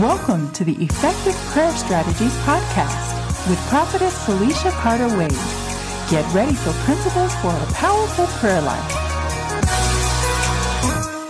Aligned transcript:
Welcome 0.00 0.50
to 0.54 0.64
the 0.64 0.72
Effective 0.82 1.36
Prayer 1.52 1.70
Strategies 1.70 2.34
Podcast 2.38 3.48
with 3.48 3.56
Prophetess 3.68 4.12
Felecia 4.26 4.72
Carter 4.72 5.06
Wade. 5.16 5.30
Get 6.10 6.26
ready 6.34 6.52
for 6.52 6.72
principles 6.82 7.32
for 7.36 7.50
a 7.50 7.66
powerful 7.74 8.26
prayer 8.26 8.60
life. 8.60 8.92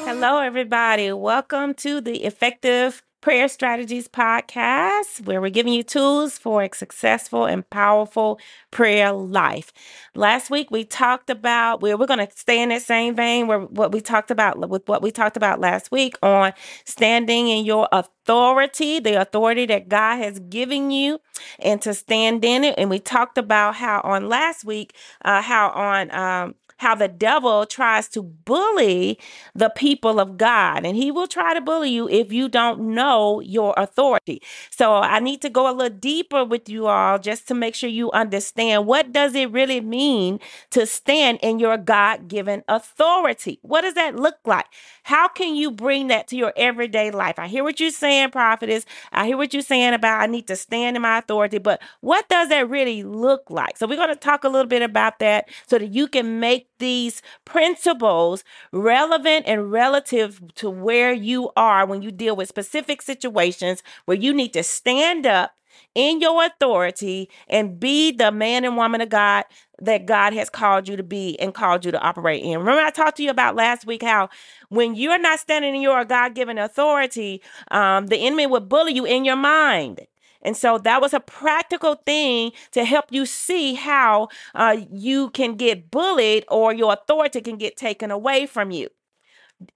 Hello, 0.07 0.39
everybody. 0.39 1.13
Welcome 1.13 1.75
to 1.75 2.01
the 2.01 2.25
Effective 2.25 3.03
Prayer 3.25 3.49
Strategies 3.49 4.07
podcast, 4.07 5.25
where 5.25 5.41
we're 5.41 5.49
giving 5.49 5.73
you 5.73 5.83
tools 5.83 6.37
for 6.37 6.63
a 6.63 6.69
successful 6.75 7.47
and 7.47 7.69
powerful 7.71 8.39
prayer 8.71 9.13
life. 9.15 9.73
Last 10.15 10.51
week 10.51 10.71
we 10.71 10.85
talked 10.85 11.31
about 11.31 11.81
we're, 11.81 11.97
we're 11.97 12.07
going 12.07 12.27
to 12.27 12.29
stay 12.37 12.63
in 12.63 12.69
that 12.69 12.83
same 12.83 13.17
vein 13.17 13.47
where 13.47 13.61
what 13.61 13.93
we 13.93 14.03
talked 14.03 14.31
about 14.31 14.69
with 14.69 14.87
what 14.87 15.01
we 15.01 15.11
talked 15.11 15.39
about 15.39 15.59
last 15.59 15.91
week 15.91 16.19
on 16.23 16.53
standing 16.85 17.49
in 17.49 17.65
your 17.65 17.89
authority, 17.93 19.01
the 19.01 19.19
authority 19.19 19.65
that 19.65 19.89
God 19.89 20.19
has 20.19 20.39
given 20.39 20.91
you, 20.91 21.19
and 21.61 21.81
to 21.81 21.95
stand 21.95 22.45
in 22.45 22.63
it. 22.63 22.75
And 22.77 22.91
we 22.91 22.99
talked 22.99 23.39
about 23.39 23.77
how 23.77 24.03
on 24.05 24.29
last 24.29 24.67
week, 24.67 24.95
uh, 25.25 25.41
how 25.41 25.71
on 25.71 26.15
um, 26.15 26.57
how 26.79 26.95
the 26.95 27.09
devil 27.09 27.67
tries 27.67 28.09
to 28.09 28.23
bully 28.23 29.19
the 29.55 29.71
people 29.71 30.19
of 30.19 30.37
God. 30.37 30.85
And 30.85 30.97
he 30.97 31.11
will 31.11 31.27
try 31.27 31.55
to 31.55 31.61
bully 31.61 31.91
you 31.91 32.09
if 32.09 32.33
you 32.33 32.49
don't 32.49 32.95
know 32.95 33.41
your 33.41 33.75
authority. 33.77 34.43
So 34.71 34.95
I 34.97 35.21
need 35.21 35.43
to 35.43 35.51
go 35.51 35.71
a 35.71 35.75
little 35.75 35.97
deeper 35.97 36.45
with 36.45 36.69
you 36.69 36.87
all 36.87 37.19
just 37.19 37.47
to 37.49 37.55
make 37.55 37.75
sure 37.75 37.89
you 37.89 38.11
understand 38.13 38.87
what 38.87 39.13
does 39.13 39.35
it 39.35 39.51
really 39.51 39.81
mean 39.81 40.41
to 40.71 40.87
stand 40.87 41.39
in 41.43 41.59
your 41.59 41.77
God-given 41.77 42.65
authority? 42.69 43.59
What 43.63 43.83
does 43.83 43.95
that 43.95 44.17
look 44.17 44.39
like? 44.45 44.67
How 45.05 45.29
can 45.29 45.55
you 45.55 45.71
bring 45.71 46.09
that 46.09 46.29
to 46.29 46.37
your 46.37 46.53
everyday 46.57 47.11
life? 47.11 47.39
I 47.39 47.47
hear 47.47 47.63
what 47.63 47.79
you're 47.79 47.91
saying, 47.91 48.31
prophetess. 48.31 48.87
I 49.13 49.27
hear 49.27 49.37
what 49.37 49.53
you're 49.53 49.63
saying 49.63 49.95
about 49.95 50.21
I 50.21 50.27
need 50.27 50.47
to 50.49 50.57
stand 50.57 50.97
in 50.97 51.03
my 51.03 51.19
authority, 51.19 51.59
but 51.59 51.81
what 52.01 52.29
does 52.29 52.49
that 52.49 52.69
really 52.69 53.03
look 53.03 53.51
like? 53.51 53.77
So 53.77 53.87
we're 53.87 53.97
going 53.97 54.09
to 54.09 54.17
talk 54.17 54.45
a 54.45 54.49
little 54.49 54.69
bit 54.69 54.83
about 54.83 55.19
that 55.19 55.49
so 55.67 55.79
that 55.79 55.93
you 55.93 56.09
can 56.09 56.41
make 56.41 56.65
make 56.65 56.74
these 56.79 57.23
principles 57.45 58.45
relevant 58.73 59.47
and 59.47 59.71
relative 59.71 60.41
to 60.57 60.71
where 60.71 61.13
you 61.13 61.51
are 61.57 61.87
when 61.87 62.03
you 62.03 62.11
deal 62.11 62.37
with 62.37 62.49
specific 62.49 63.03
situations 63.03 63.83
where 64.05 64.17
you 64.17 64.33
need 64.33 64.53
to 64.53 64.63
stand 64.63 65.27
up 65.27 65.53
in 65.95 66.21
your 66.21 66.45
authority 66.45 67.29
and 67.49 67.79
be 67.79 68.13
the 68.13 68.31
man 68.31 68.65
and 68.65 68.77
woman 68.77 69.01
of 69.01 69.09
God 69.09 69.45
that 69.81 70.07
God 70.07 70.33
has 70.33 70.49
called 70.49 70.89
you 70.89 70.97
to 70.97 71.03
be 71.03 71.39
and 71.41 71.55
called 71.55 71.85
you 71.85 71.91
to 71.91 72.01
operate 72.01 72.43
in. 72.43 72.59
Remember, 72.59 72.81
I 72.81 72.91
talked 72.91 73.17
to 73.19 73.23
you 73.23 73.31
about 73.31 73.57
last 73.57 73.87
week 73.87 74.03
how 74.03 74.29
when 74.69 74.95
you're 74.95 75.19
not 75.19 75.41
standing 75.41 75.75
in 75.75 75.83
your 75.83 76.05
God 76.05 76.35
given 76.35 76.59
authority, 76.59 77.43
um, 77.71 78.07
the 78.07 78.19
enemy 78.19 78.47
will 78.47 78.61
bully 78.61 78.93
you 78.93 79.05
in 79.05 79.25
your 79.25 79.37
mind. 79.37 80.01
And 80.45 80.57
so 80.57 80.79
that 80.79 81.01
was 81.01 81.15
a 81.15 81.21
practical 81.21 81.95
thing 81.95 82.53
to 82.73 82.85
help 82.85 83.07
you 83.11 83.27
see 83.27 83.75
how 83.75 84.29
uh, 84.55 84.77
you 84.93 85.31
can 85.31 85.57
get 85.57 85.91
bullied 85.91 86.45
or 86.49 86.73
your 86.75 86.93
authority 86.93 87.41
can 87.41 87.57
get 87.57 87.77
taken 87.77 88.11
away 88.11 88.47
from 88.47 88.71
you. 88.71 88.89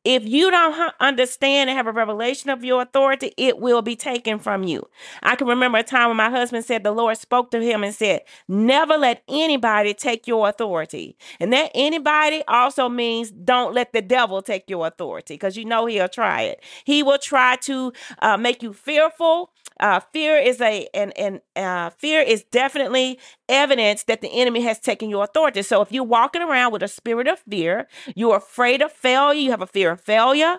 If 0.05 0.27
you 0.27 0.51
don't 0.51 0.93
understand 1.01 1.71
and 1.71 1.77
have 1.77 1.87
a 1.87 1.93
revelation 1.93 2.51
of 2.51 2.65
your 2.65 2.83
authority, 2.83 3.33
it 3.37 3.59
will 3.59 3.81
be 3.83 3.97
taken 3.97 4.39
from 4.39 4.65
you. 4.65 4.89
I 5.23 5.37
can 5.37 5.47
remember 5.47 5.79
a 5.79 5.83
time 5.83 6.09
when 6.09 6.17
my 6.17 6.31
husband 6.31 6.65
said 6.65 6.83
the 6.83 6.93
Lord 6.93 7.17
spoke 7.17 7.51
to 7.53 7.61
him 7.61 7.84
and 7.84 7.95
said, 7.95 8.23
Never 8.49 8.97
let 8.97 9.23
anybody 9.29 9.95
take 9.95 10.27
your 10.27 10.49
authority. 10.49 11.17
And 11.41 11.53
that 11.53 11.71
anybody 11.75 12.43
also 12.49 12.89
means 12.89 13.31
don't 13.31 13.75
let 13.75 13.93
the 13.93 14.03
devil 14.03 14.43
take 14.43 14.69
your 14.69 14.87
authority 14.87 15.34
because 15.34 15.56
you 15.56 15.65
know 15.65 15.87
he'll 15.87 16.09
try 16.09 16.43
it. 16.43 16.62
He 16.84 17.03
will 17.03 17.19
try 17.19 17.56
to 17.62 17.93
uh, 18.21 18.37
make 18.37 18.62
you 18.62 18.73
fearful. 18.73 19.51
Uh, 19.81 20.01
fear 20.12 20.37
is 20.37 20.61
a 20.61 20.89
and 20.93 21.17
and 21.17 21.41
uh, 21.55 21.91
fear 21.91 22.21
is 22.21 22.43
definitely 22.45 23.19
evidence 23.49 24.05
that 24.05 24.21
the 24.21 24.29
enemy 24.29 24.63
has 24.63 24.79
taken 24.79 25.11
your 25.11 25.25
authority. 25.25 25.63
So 25.63 25.81
if 25.83 25.93
you're 25.93 26.05
walking 26.05 26.43
around 26.43 26.72
with 26.72 26.83
a 26.83 26.89
spirit 26.89 27.28
of 27.28 27.39
fear, 27.41 27.89
you're 28.15 28.37
afraid 28.37 28.83
of 28.83 28.93
failure, 28.93 29.41
you 29.41 29.50
have 29.50 29.62
a 29.62 29.67
fear 29.67 29.93
of 29.93 30.00
failure, 30.00 30.59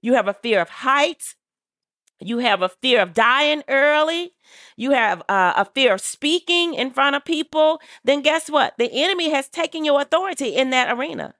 you 0.00 0.14
have 0.14 0.28
a 0.28 0.34
fear 0.34 0.60
of 0.60 0.68
heights, 0.68 1.34
you 2.20 2.38
have 2.38 2.62
a 2.62 2.68
fear 2.68 3.02
of 3.02 3.14
dying 3.14 3.62
early, 3.68 4.32
you 4.76 4.92
have 4.92 5.22
uh, 5.28 5.52
a 5.56 5.64
fear 5.64 5.94
of 5.94 6.00
speaking 6.00 6.74
in 6.74 6.90
front 6.90 7.16
of 7.16 7.24
people, 7.24 7.80
then 8.04 8.22
guess 8.22 8.48
what? 8.48 8.74
The 8.78 8.90
enemy 8.92 9.30
has 9.30 9.48
taken 9.48 9.84
your 9.84 10.00
authority 10.00 10.48
in 10.48 10.70
that 10.70 10.96
arena. 10.96 11.34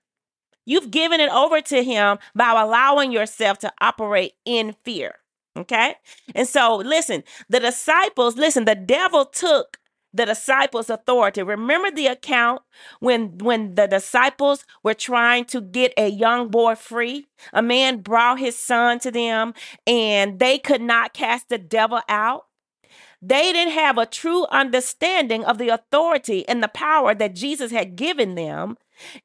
You've 0.65 0.91
given 0.91 1.21
it 1.21 1.31
over 1.31 1.61
to 1.61 1.83
him 1.83 2.19
by 2.35 2.51
allowing 2.61 3.13
yourself 3.13 3.59
to 3.61 3.73
operate 3.81 4.33
in 4.45 4.75
fear. 4.85 5.15
Okay. 5.57 5.95
And 6.35 6.47
so, 6.47 6.77
listen, 6.77 7.25
the 7.49 7.61
disciples, 7.61 8.37
listen, 8.37 8.67
the 8.67 8.75
devil 8.75 9.25
took 9.25 9.79
the 10.17 10.27
disciples 10.27 10.91
authority 10.91 11.43
remember 11.43 11.91
the 11.91 12.07
account 12.07 12.63
when 13.01 13.39
when 13.39 13.75
the 13.75 13.87
disciples 13.87 14.65
were 14.83 14.95
trying 14.95 15.45
to 15.45 15.61
get 15.61 15.93
a 15.97 16.09
young 16.09 16.49
boy 16.49 16.75
free 16.75 17.27
a 17.53 17.63
man 17.63 18.01
brought 18.01 18.39
his 18.39 18.57
son 18.57 18.99
to 18.99 19.11
them 19.11 19.55
and 19.87 20.39
they 20.39 20.59
could 20.59 20.83
not 20.83 21.15
cast 21.15 21.49
the 21.49 21.59
devil 21.59 22.01
out 22.09 22.47
they 23.23 23.53
didn't 23.53 23.73
have 23.73 23.99
a 23.99 24.07
true 24.07 24.47
understanding 24.47 25.45
of 25.45 25.59
the 25.59 25.69
authority 25.69 26.47
and 26.49 26.63
the 26.63 26.69
power 26.69 27.15
that 27.15 27.35
Jesus 27.35 27.73
had 27.73 27.97
given 27.97 28.35
them 28.35 28.77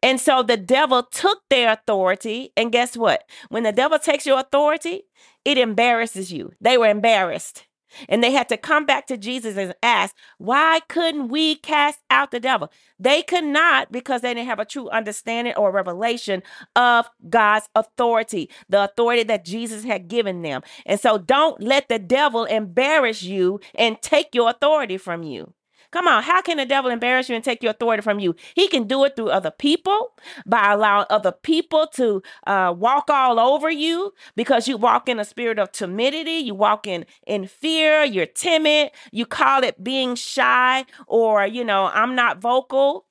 and 0.01 0.19
so 0.19 0.43
the 0.43 0.57
devil 0.57 1.03
took 1.03 1.41
their 1.49 1.71
authority. 1.71 2.51
And 2.55 2.71
guess 2.71 2.97
what? 2.97 3.23
When 3.49 3.63
the 3.63 3.71
devil 3.71 3.99
takes 3.99 4.25
your 4.25 4.39
authority, 4.39 5.03
it 5.45 5.57
embarrasses 5.57 6.31
you. 6.31 6.51
They 6.59 6.77
were 6.77 6.89
embarrassed. 6.89 7.65
And 8.09 8.23
they 8.23 8.31
had 8.31 8.49
to 8.49 8.57
come 8.57 8.85
back 8.85 9.07
to 9.07 9.17
Jesus 9.17 9.57
and 9.57 9.73
ask, 9.83 10.15
why 10.37 10.81
couldn't 10.87 11.29
we 11.29 11.55
cast 11.55 11.99
out 12.09 12.31
the 12.31 12.39
devil? 12.39 12.71
They 12.99 13.21
could 13.23 13.43
not 13.43 13.91
because 13.91 14.21
they 14.21 14.33
didn't 14.33 14.47
have 14.47 14.59
a 14.59 14.65
true 14.65 14.89
understanding 14.89 15.53
or 15.55 15.71
revelation 15.71 16.43
of 16.75 17.09
God's 17.29 17.69
authority, 17.75 18.49
the 18.69 18.83
authority 18.85 19.23
that 19.23 19.45
Jesus 19.45 19.83
had 19.83 20.07
given 20.07 20.41
them. 20.41 20.61
And 20.85 20.99
so 20.99 21.17
don't 21.17 21.61
let 21.61 21.89
the 21.89 21.99
devil 21.99 22.45
embarrass 22.45 23.23
you 23.23 23.59
and 23.75 24.01
take 24.01 24.33
your 24.33 24.49
authority 24.49 24.97
from 24.97 25.23
you. 25.23 25.53
Come 25.91 26.07
on, 26.07 26.23
how 26.23 26.41
can 26.41 26.57
the 26.57 26.65
devil 26.65 26.89
embarrass 26.89 27.27
you 27.27 27.35
and 27.35 27.43
take 27.43 27.61
your 27.61 27.71
authority 27.71 28.01
from 28.01 28.19
you? 28.19 28.33
He 28.55 28.67
can 28.69 28.87
do 28.87 29.03
it 29.03 29.15
through 29.15 29.29
other 29.29 29.51
people 29.51 30.13
by 30.45 30.71
allowing 30.71 31.05
other 31.09 31.33
people 31.33 31.87
to 31.95 32.23
uh, 32.47 32.73
walk 32.77 33.09
all 33.09 33.39
over 33.39 33.69
you 33.69 34.13
because 34.35 34.69
you 34.69 34.77
walk 34.77 35.09
in 35.09 35.19
a 35.19 35.25
spirit 35.25 35.59
of 35.59 35.71
timidity, 35.73 36.31
you 36.31 36.55
walk 36.55 36.87
in 36.87 37.05
in 37.27 37.45
fear, 37.45 38.03
you're 38.03 38.25
timid, 38.25 38.91
you 39.11 39.25
call 39.25 39.63
it 39.63 39.83
being 39.83 40.15
shy 40.15 40.85
or, 41.07 41.45
you 41.45 41.63
know, 41.63 41.89
I'm 41.93 42.15
not 42.15 42.39
vocal. 42.39 43.05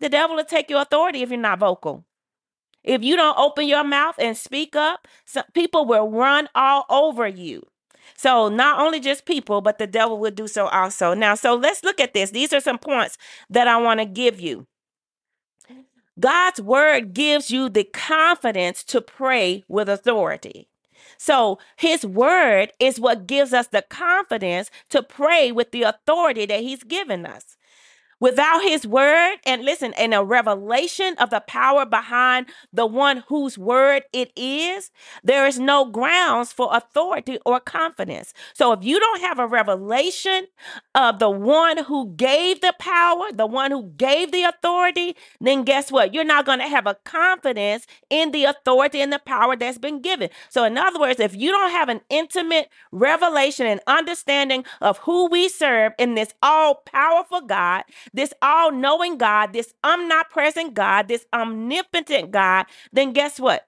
The 0.00 0.10
devil 0.10 0.36
will 0.36 0.44
take 0.44 0.68
your 0.68 0.82
authority 0.82 1.22
if 1.22 1.30
you're 1.30 1.38
not 1.40 1.58
vocal. 1.58 2.04
If 2.84 3.02
you 3.02 3.16
don't 3.16 3.38
open 3.38 3.66
your 3.66 3.82
mouth 3.82 4.14
and 4.18 4.36
speak 4.36 4.76
up, 4.76 5.08
people 5.54 5.86
will 5.86 6.10
run 6.10 6.48
all 6.54 6.84
over 6.90 7.26
you. 7.26 7.66
So 8.16 8.48
not 8.48 8.80
only 8.80 9.00
just 9.00 9.26
people, 9.26 9.60
but 9.60 9.78
the 9.78 9.86
devil 9.86 10.18
will 10.18 10.30
do 10.30 10.48
so 10.48 10.68
also. 10.68 11.14
Now, 11.14 11.34
so 11.34 11.54
let's 11.54 11.84
look 11.84 12.00
at 12.00 12.14
this. 12.14 12.30
These 12.30 12.52
are 12.52 12.60
some 12.60 12.78
points 12.78 13.18
that 13.50 13.68
I 13.68 13.76
want 13.76 14.00
to 14.00 14.06
give 14.06 14.40
you. 14.40 14.66
God's 16.18 16.60
word 16.60 17.12
gives 17.12 17.50
you 17.50 17.68
the 17.68 17.84
confidence 17.84 18.82
to 18.84 19.02
pray 19.02 19.64
with 19.68 19.88
authority. 19.88 20.68
So 21.18 21.58
his 21.76 22.04
word 22.04 22.72
is 22.80 23.00
what 23.00 23.26
gives 23.26 23.52
us 23.52 23.68
the 23.68 23.82
confidence 23.82 24.70
to 24.90 25.02
pray 25.02 25.52
with 25.52 25.72
the 25.72 25.82
authority 25.82 26.46
that 26.46 26.60
he's 26.60 26.82
given 26.82 27.26
us. 27.26 27.55
Without 28.20 28.62
his 28.62 28.86
word, 28.86 29.36
and 29.44 29.62
listen, 29.64 29.92
and 29.94 30.14
a 30.14 30.24
revelation 30.24 31.14
of 31.18 31.30
the 31.30 31.40
power 31.40 31.84
behind 31.84 32.46
the 32.72 32.86
one 32.86 33.24
whose 33.28 33.58
word 33.58 34.04
it 34.12 34.32
is, 34.36 34.90
there 35.22 35.46
is 35.46 35.58
no 35.58 35.84
grounds 35.84 36.52
for 36.52 36.68
authority 36.72 37.38
or 37.44 37.60
confidence. 37.60 38.32
So 38.54 38.72
if 38.72 38.84
you 38.84 38.98
don't 38.98 39.20
have 39.20 39.38
a 39.38 39.46
revelation 39.46 40.46
of 40.94 41.18
the 41.18 41.30
one 41.30 41.84
who 41.84 42.12
gave 42.14 42.60
the 42.60 42.74
power, 42.78 43.32
the 43.32 43.46
one 43.46 43.70
who 43.70 43.90
gave 43.96 44.32
the 44.32 44.44
authority, 44.44 45.16
then 45.40 45.64
guess 45.64 45.92
what? 45.92 46.14
You're 46.14 46.24
not 46.24 46.46
going 46.46 46.60
to 46.60 46.68
have 46.68 46.86
a 46.86 46.96
confidence 47.04 47.86
in 48.10 48.32
the 48.32 48.44
authority 48.44 49.00
and 49.00 49.12
the 49.12 49.18
power 49.18 49.56
that's 49.56 49.78
been 49.78 50.00
given. 50.00 50.30
So, 50.48 50.64
in 50.64 50.78
other 50.78 51.00
words, 51.00 51.20
if 51.20 51.34
you 51.36 51.50
don't 51.50 51.70
have 51.70 51.88
an 51.88 52.00
intimate 52.10 52.68
revelation 52.92 53.66
and 53.66 53.80
understanding 53.86 54.64
of 54.80 54.98
who 54.98 55.28
we 55.28 55.48
serve 55.48 55.92
in 55.98 56.14
this 56.14 56.34
all 56.42 56.76
powerful 56.86 57.42
God, 57.42 57.84
this 58.14 58.32
all 58.42 58.72
knowing 58.72 59.18
God, 59.18 59.52
this 59.52 59.74
omnipresent 59.84 60.74
God, 60.74 61.08
this 61.08 61.26
omnipotent 61.34 62.30
God, 62.30 62.66
then 62.92 63.12
guess 63.12 63.40
what? 63.40 63.66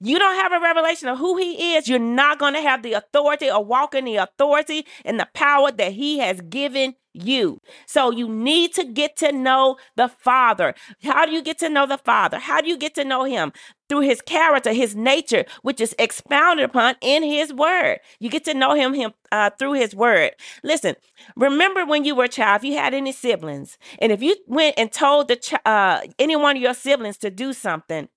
You 0.00 0.18
don't 0.18 0.36
have 0.36 0.52
a 0.52 0.60
revelation 0.60 1.08
of 1.08 1.18
who 1.18 1.36
he 1.36 1.76
is, 1.76 1.88
you're 1.88 1.98
not 1.98 2.38
going 2.38 2.54
to 2.54 2.60
have 2.60 2.82
the 2.82 2.94
authority 2.94 3.50
or 3.50 3.64
walk 3.64 3.94
in 3.94 4.04
the 4.04 4.16
authority 4.16 4.86
and 5.04 5.18
the 5.18 5.28
power 5.34 5.70
that 5.72 5.92
he 5.92 6.18
has 6.18 6.40
given 6.42 6.94
you. 7.12 7.60
So 7.86 8.10
you 8.10 8.28
need 8.28 8.74
to 8.74 8.84
get 8.84 9.16
to 9.18 9.32
know 9.32 9.76
the 9.96 10.08
Father. 10.08 10.74
How 11.02 11.26
do 11.26 11.32
you 11.32 11.42
get 11.42 11.58
to 11.58 11.68
know 11.68 11.86
the 11.86 11.98
Father? 11.98 12.38
How 12.38 12.60
do 12.60 12.68
you 12.68 12.76
get 12.76 12.94
to 12.96 13.04
know 13.04 13.24
him? 13.24 13.52
Through 13.88 14.00
his 14.00 14.20
character, 14.20 14.72
his 14.72 14.96
nature, 14.96 15.44
which 15.62 15.80
is 15.80 15.94
expounded 15.98 16.64
upon 16.64 16.96
in 17.00 17.22
his 17.22 17.52
word. 17.52 18.00
You 18.18 18.28
get 18.28 18.44
to 18.46 18.54
know 18.54 18.74
him, 18.74 18.94
him 18.94 19.12
uh, 19.30 19.50
through 19.58 19.74
his 19.74 19.94
word. 19.94 20.32
Listen, 20.64 20.96
remember 21.36 21.86
when 21.86 22.04
you 22.04 22.16
were 22.16 22.24
a 22.24 22.28
child, 22.28 22.62
if 22.62 22.64
you 22.64 22.76
had 22.76 22.94
any 22.94 23.12
siblings, 23.12 23.78
and 24.00 24.10
if 24.10 24.22
you 24.22 24.34
went 24.48 24.74
and 24.76 24.90
told 24.90 25.28
the 25.28 25.36
ch- 25.36 25.54
uh, 25.64 26.00
any 26.18 26.34
one 26.34 26.56
of 26.56 26.62
your 26.62 26.74
siblings 26.74 27.16
to 27.18 27.30
do 27.30 27.52
something, 27.52 28.08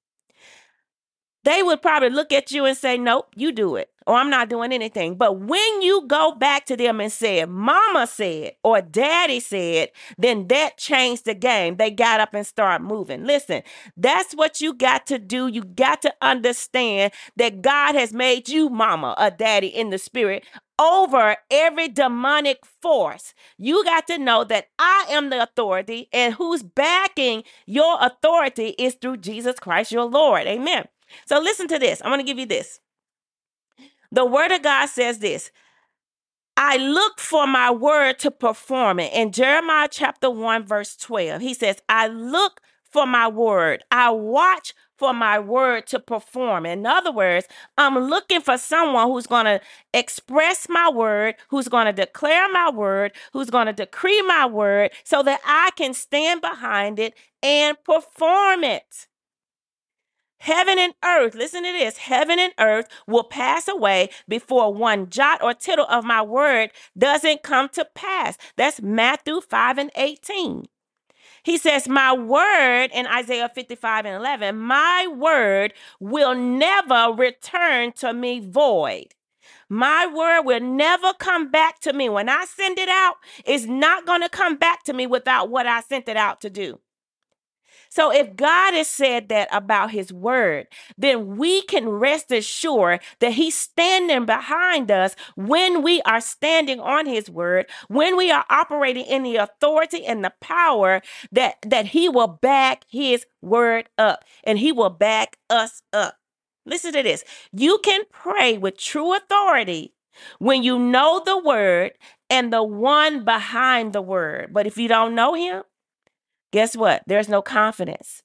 they 1.50 1.64
would 1.64 1.82
probably 1.82 2.12
look 2.12 2.32
at 2.32 2.52
you 2.52 2.66
and 2.66 2.78
say, 2.78 2.96
Nope, 2.96 3.34
you 3.36 3.52
do 3.52 3.76
it, 3.76 3.90
or 4.06 4.18
I'm 4.18 4.30
not 4.30 4.50
doing 4.50 4.72
anything. 4.72 5.16
But 5.16 5.40
when 5.40 5.82
you 5.82 6.06
go 6.06 6.36
back 6.36 6.68
to 6.68 6.78
them 6.78 7.02
and 7.02 7.12
say, 7.12 7.44
Mama 7.46 8.06
said, 8.06 8.52
or 8.64 8.82
Daddy 8.82 9.40
said, 9.40 9.90
then 10.16 10.48
that 10.50 10.78
changed 10.78 11.26
the 11.26 11.34
game. 11.34 11.78
They 11.78 11.90
got 11.90 12.20
up 12.20 12.36
and 12.36 12.46
started 12.46 12.84
moving. 12.86 13.26
Listen, 13.26 13.64
that's 13.98 14.34
what 14.34 14.62
you 14.62 14.76
got 14.76 15.08
to 15.08 15.18
do. 15.18 15.48
You 15.48 15.64
got 15.64 16.04
to 16.04 16.14
understand 16.22 17.14
that 17.38 17.64
God 17.64 17.96
has 17.96 18.14
made 18.14 18.48
you 18.48 18.70
mama, 18.70 19.16
a 19.18 19.32
daddy 19.32 19.68
in 19.70 19.90
the 19.90 19.98
spirit, 19.98 20.44
over 20.78 21.36
every 21.50 21.88
demonic 21.88 22.64
force. 22.80 23.34
You 23.58 23.84
got 23.84 24.06
to 24.06 24.20
know 24.20 24.44
that 24.44 24.68
I 24.78 25.08
am 25.10 25.32
the 25.32 25.42
authority, 25.42 26.10
and 26.14 26.36
who's 26.36 26.62
backing 26.62 27.44
your 27.66 27.98
authority 28.00 28.76
is 28.78 28.94
through 28.94 29.18
Jesus 29.18 29.60
Christ, 29.60 29.92
your 29.92 30.06
Lord. 30.06 30.46
Amen. 30.46 30.86
So 31.26 31.40
listen 31.40 31.68
to 31.70 31.80
this. 31.80 32.02
I'm 32.02 32.10
going 32.10 32.20
to 32.20 32.26
give 32.26 32.40
you 32.40 32.46
this. 32.46 32.80
The 34.12 34.26
word 34.26 34.52
of 34.52 34.64
God 34.64 34.88
says 34.88 35.20
this 35.20 35.52
I 36.58 36.76
look 36.76 37.20
for 37.20 37.48
my 37.48 37.72
word 37.72 38.20
to 38.20 38.32
perform 38.32 39.00
it. 39.00 39.14
In 39.14 39.32
Jeremiah 39.32 39.88
chapter 39.90 40.30
1, 40.30 40.66
verse 40.66 40.96
12, 40.98 41.42
he 41.42 41.54
says, 41.54 41.78
I 41.88 42.08
look 42.08 42.60
for 42.84 43.08
my 43.08 43.30
word. 43.30 43.84
I 43.92 44.10
watch 44.10 44.74
for 44.98 45.14
my 45.14 45.40
word 45.40 45.88
to 45.88 46.00
perform. 46.00 46.66
In 46.66 46.86
other 46.86 47.14
words, 47.14 47.48
I'm 47.78 47.98
looking 47.98 48.42
for 48.42 48.58
someone 48.58 49.08
who's 49.08 49.28
going 49.28 49.46
to 49.46 49.62
express 49.94 50.68
my 50.68 50.90
word, 50.90 51.36
who's 51.48 51.70
going 51.70 51.86
to 51.86 51.94
declare 51.94 52.52
my 52.52 52.70
word, 52.70 53.14
who's 53.32 53.50
going 53.50 53.68
to 53.68 53.74
decree 53.74 54.22
my 54.24 54.46
word 54.46 54.92
so 55.06 55.24
that 55.24 55.40
I 55.46 55.70
can 55.78 55.94
stand 55.94 56.42
behind 56.42 57.00
it 57.00 57.14
and 57.42 57.78
perform 57.86 58.66
it. 58.66 59.08
Heaven 60.40 60.80
and 60.80 60.94
earth, 61.04 61.36
listen 61.36 61.64
to 61.64 61.72
this 61.72 61.98
heaven 61.98 62.40
and 62.40 62.54
earth 62.60 62.88
will 63.08 63.26
pass 63.26 63.68
away 63.68 64.10
before 64.28 64.74
one 64.74 65.10
jot 65.10 65.44
or 65.44 65.54
tittle 65.54 65.86
of 65.90 66.06
my 66.06 66.22
word 66.22 66.72
doesn't 66.98 67.44
come 67.44 67.70
to 67.70 67.86
pass. 67.94 68.38
That's 68.56 68.82
Matthew 68.82 69.42
5 69.42 69.78
and 69.78 69.92
18. 69.96 70.66
He 71.44 71.58
says, 71.58 71.90
My 71.90 72.14
word 72.14 72.90
in 72.94 73.06
Isaiah 73.08 73.52
55 73.54 74.06
and 74.06 74.16
11, 74.16 74.58
my 74.58 75.08
word 75.08 75.74
will 76.00 76.36
never 76.36 77.14
return 77.16 77.92
to 77.94 78.14
me 78.14 78.40
void. 78.40 79.16
My 79.68 80.08
word 80.08 80.44
will 80.44 80.62
never 80.62 81.14
come 81.14 81.52
back 81.52 81.80
to 81.82 81.94
me. 81.94 82.10
When 82.10 82.30
I 82.30 82.46
send 82.46 82.80
it 82.80 82.90
out, 82.90 83.16
it's 83.46 83.66
not 83.66 84.06
going 84.06 84.22
to 84.22 84.30
come 84.30 84.58
back 84.58 84.84
to 84.84 84.94
me 84.94 85.06
without 85.06 85.50
what 85.50 85.68
I 85.68 85.82
sent 85.82 86.10
it 86.10 86.18
out 86.18 86.42
to 86.42 86.50
do. 86.50 86.80
So 87.90 88.12
if 88.12 88.36
God 88.36 88.74
has 88.74 88.88
said 88.88 89.30
that 89.30 89.50
about 89.52 89.92
his 89.92 90.14
word, 90.14 90.68
then 90.98 91.38
we 91.38 91.64
can 91.64 91.90
rest 91.90 92.32
assured 92.32 93.02
that 93.20 93.34
he's 93.34 93.58
standing 93.58 94.26
behind 94.26 94.92
us 94.92 95.16
when 95.36 95.82
we 95.82 96.02
are 96.04 96.22
standing 96.22 96.80
on 96.80 97.08
his 97.08 97.30
word, 97.30 97.66
when 97.88 98.16
we 98.16 98.32
are 98.32 98.46
operating 98.50 99.06
in 99.06 99.24
the 99.24 99.38
authority 99.38 100.06
and 100.06 100.24
the 100.24 100.34
power 100.40 101.02
that, 101.32 101.56
that 101.66 101.88
he 101.88 102.08
will 102.10 102.28
back 102.28 102.86
his 102.90 103.26
word 103.42 103.90
up 103.98 104.24
and 104.44 104.60
he 104.60 104.72
will 104.72 104.90
back 104.90 105.38
us 105.50 105.82
up. 105.92 106.16
Listen 106.66 106.94
to 106.94 107.04
this. 107.04 107.24
You 107.52 107.80
can 107.84 108.02
pray 108.12 108.58
with 108.58 108.78
true 108.78 109.16
authority 109.16 109.94
when 110.38 110.64
you 110.64 110.78
know 110.78 111.22
the 111.26 111.38
word 111.38 111.94
and 112.30 112.54
the 112.54 112.64
one 112.64 113.24
behind 113.26 113.94
the 113.94 114.02
word. 114.02 114.54
But 114.54 114.68
if 114.68 114.78
you 114.78 114.88
don't 114.88 115.16
know 115.16 115.34
him, 115.34 115.64
guess 116.52 116.76
what? 116.76 117.04
There's 117.08 117.30
no 117.30 117.42
confidence. 117.42 118.24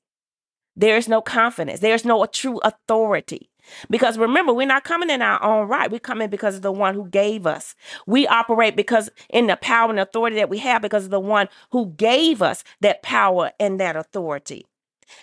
There's 0.76 1.08
no 1.08 1.20
confidence. 1.20 1.80
There's 1.80 2.04
no 2.04 2.26
true 2.26 2.58
authority. 2.64 3.50
Because 3.88 4.18
remember, 4.18 4.52
we're 4.52 4.66
not 4.66 4.84
coming 4.84 5.08
in 5.08 5.22
our 5.22 5.42
own 5.42 5.68
right. 5.68 5.90
We're 5.90 6.00
coming 6.00 6.28
because 6.28 6.56
of 6.56 6.62
the 6.62 6.72
one 6.72 6.94
who 6.94 7.08
gave 7.08 7.46
us. 7.46 7.74
We 8.06 8.26
operate 8.26 8.76
because 8.76 9.08
in 9.30 9.46
the 9.46 9.56
power 9.56 9.90
and 9.90 10.00
authority 10.00 10.36
that 10.36 10.50
we 10.50 10.58
have 10.58 10.82
because 10.82 11.04
of 11.04 11.10
the 11.10 11.20
one 11.20 11.48
who 11.70 11.92
gave 11.92 12.42
us 12.42 12.64
that 12.80 13.02
power 13.02 13.52
and 13.58 13.80
that 13.80 13.96
authority. 13.96 14.66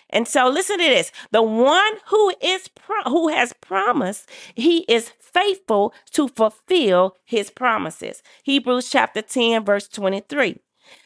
And 0.09 0.27
so 0.27 0.47
listen 0.47 0.77
to 0.77 0.83
this. 0.83 1.11
The 1.31 1.41
one 1.41 1.93
who 2.07 2.33
is 2.41 2.67
pro- 2.69 3.03
who 3.03 3.29
has 3.29 3.53
promised, 3.53 4.29
he 4.55 4.79
is 4.87 5.11
faithful 5.19 5.93
to 6.11 6.27
fulfill 6.27 7.17
his 7.25 7.49
promises. 7.49 8.21
Hebrews 8.43 8.89
chapter 8.89 9.21
10 9.21 9.65
verse 9.65 9.87
23. 9.87 10.59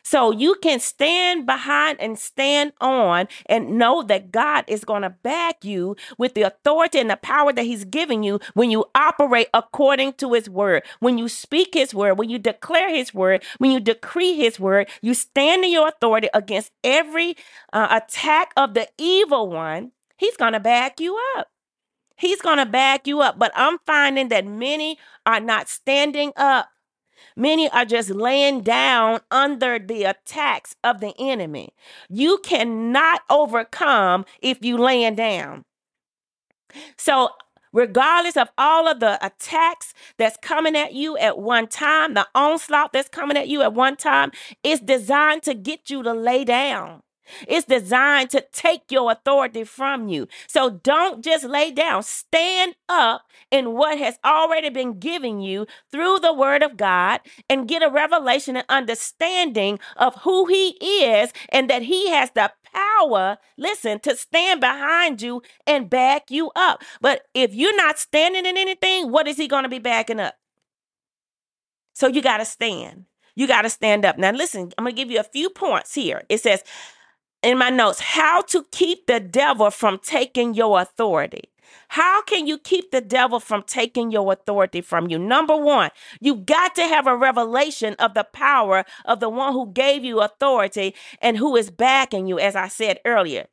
So 0.03 0.31
you 0.31 0.55
can 0.61 0.79
stand 0.79 1.45
behind 1.45 1.99
and 1.99 2.17
stand 2.17 2.73
on 2.79 3.27
and 3.47 3.77
know 3.77 4.03
that 4.03 4.31
God 4.31 4.65
is 4.67 4.85
going 4.85 5.01
to 5.01 5.09
back 5.09 5.65
you 5.65 5.95
with 6.17 6.33
the 6.33 6.43
authority 6.43 6.99
and 6.99 7.09
the 7.09 7.17
power 7.17 7.51
that 7.53 7.63
He's 7.63 7.85
giving 7.85 8.23
you 8.23 8.39
when 8.53 8.71
you 8.71 8.85
operate 8.93 9.47
according 9.53 10.13
to 10.13 10.33
His 10.33 10.49
word. 10.49 10.83
When 10.99 11.17
you 11.17 11.27
speak 11.27 11.73
His 11.73 11.93
word, 11.93 12.17
when 12.17 12.29
you 12.29 12.39
declare 12.39 12.89
His 12.89 13.13
word, 13.13 13.43
when 13.57 13.71
you 13.71 13.79
decree 13.79 14.35
His 14.35 14.59
word, 14.59 14.89
you 15.01 15.13
stand 15.13 15.63
in 15.63 15.71
your 15.71 15.87
authority 15.87 16.29
against 16.33 16.71
every 16.83 17.35
uh, 17.73 17.87
attack 18.01 18.51
of 18.55 18.73
the 18.73 18.87
evil 18.97 19.49
one. 19.49 19.91
He's 20.17 20.37
going 20.37 20.53
to 20.53 20.59
back 20.59 20.99
you 20.99 21.19
up. 21.37 21.47
He's 22.17 22.41
going 22.41 22.57
to 22.57 22.65
back 22.65 23.07
you 23.07 23.21
up. 23.21 23.37
But 23.37 23.51
I'm 23.55 23.77
finding 23.85 24.29
that 24.29 24.45
many 24.45 24.97
are 25.25 25.39
not 25.39 25.67
standing 25.67 26.31
up 26.37 26.69
Many 27.35 27.69
are 27.69 27.85
just 27.85 28.09
laying 28.09 28.61
down 28.61 29.19
under 29.31 29.79
the 29.79 30.03
attacks 30.03 30.75
of 30.83 30.99
the 30.99 31.13
enemy. 31.19 31.69
You 32.09 32.39
cannot 32.43 33.21
overcome 33.29 34.25
if 34.41 34.63
you 34.63 34.77
laying 34.77 35.15
down. 35.15 35.65
So 36.97 37.29
regardless 37.73 38.37
of 38.37 38.49
all 38.57 38.87
of 38.87 38.99
the 38.99 39.23
attacks 39.25 39.93
that's 40.17 40.37
coming 40.37 40.75
at 40.75 40.93
you 40.93 41.17
at 41.17 41.37
one 41.37 41.67
time, 41.67 42.13
the 42.13 42.27
onslaught 42.33 42.93
that's 42.93 43.09
coming 43.09 43.37
at 43.37 43.47
you 43.47 43.61
at 43.61 43.73
one 43.73 43.97
time, 43.97 44.31
it's 44.63 44.81
designed 44.81 45.43
to 45.43 45.53
get 45.53 45.89
you 45.89 46.03
to 46.03 46.13
lay 46.13 46.43
down. 46.45 47.01
It's 47.47 47.67
designed 47.67 48.29
to 48.31 48.45
take 48.51 48.91
your 48.91 49.11
authority 49.11 49.63
from 49.63 50.07
you. 50.07 50.27
So 50.47 50.69
don't 50.69 51.23
just 51.23 51.45
lay 51.45 51.71
down. 51.71 52.03
Stand 52.03 52.75
up 52.89 53.23
in 53.51 53.73
what 53.73 53.97
has 53.97 54.19
already 54.23 54.69
been 54.69 54.99
given 54.99 55.39
you 55.39 55.67
through 55.91 56.19
the 56.19 56.33
word 56.33 56.63
of 56.63 56.77
God 56.77 57.21
and 57.49 57.67
get 57.67 57.83
a 57.83 57.89
revelation 57.89 58.55
and 58.55 58.65
understanding 58.69 59.79
of 59.97 60.15
who 60.23 60.45
he 60.47 60.69
is 61.03 61.31
and 61.49 61.69
that 61.69 61.83
he 61.83 62.09
has 62.09 62.31
the 62.31 62.51
power, 62.73 63.37
listen, 63.57 63.99
to 64.01 64.15
stand 64.15 64.59
behind 64.59 65.21
you 65.21 65.41
and 65.65 65.89
back 65.89 66.29
you 66.29 66.51
up. 66.55 66.83
But 67.01 67.23
if 67.33 67.53
you're 67.53 67.75
not 67.77 67.97
standing 67.99 68.45
in 68.45 68.57
anything, 68.57 69.11
what 69.11 69.27
is 69.27 69.37
he 69.37 69.47
going 69.47 69.63
to 69.63 69.69
be 69.69 69.79
backing 69.79 70.19
up? 70.19 70.35
So 71.93 72.07
you 72.07 72.21
got 72.21 72.37
to 72.37 72.45
stand. 72.45 73.05
You 73.35 73.47
got 73.47 73.63
to 73.63 73.69
stand 73.69 74.05
up. 74.05 74.17
Now, 74.17 74.31
listen, 74.31 74.71
I'm 74.77 74.85
going 74.85 74.95
to 74.95 75.01
give 75.01 75.11
you 75.11 75.19
a 75.19 75.23
few 75.23 75.49
points 75.49 75.93
here. 75.93 76.23
It 76.29 76.39
says, 76.41 76.63
in 77.45 77.59
my 77.59 77.69
notes 77.69 77.99
how 77.99 78.41
to 78.41 78.65
keep 78.71 79.05
the 79.05 79.19
devil 79.19 79.69
from 79.69 79.99
taking 79.99 80.55
your 80.55 80.81
authority. 80.81 81.43
How 81.89 82.23
can 82.23 82.47
you 82.47 82.57
keep 82.57 82.89
the 82.89 83.01
devil 83.01 83.39
from 83.39 83.61
taking 83.61 84.09
your 84.09 84.33
authority 84.33 84.81
from 84.81 85.09
you? 85.09 85.19
Number 85.19 85.55
one, 85.55 85.91
you've 86.19 86.47
got 86.47 86.73
to 86.75 86.87
have 86.87 87.05
a 87.05 87.15
revelation 87.15 87.95
of 87.99 88.15
the 88.15 88.23
power 88.23 88.83
of 89.05 89.19
the 89.19 89.29
one 89.29 89.53
who 89.53 89.71
gave 89.71 90.03
you 90.03 90.21
authority 90.21 90.95
and 91.21 91.37
who 91.37 91.55
is 91.55 91.69
backing 91.69 92.25
you, 92.25 92.39
as 92.39 92.55
I 92.55 92.67
said 92.67 92.99
earlier. 93.05 93.45